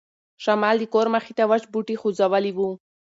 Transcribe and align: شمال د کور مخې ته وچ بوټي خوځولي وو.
شمال 0.43 0.75
د 0.79 0.83
کور 0.93 1.07
مخې 1.15 1.33
ته 1.37 1.43
وچ 1.51 1.63
بوټي 1.71 1.95
خوځولي 2.01 2.51
وو. 2.53 2.71